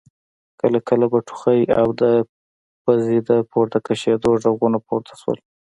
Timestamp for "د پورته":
3.29-3.77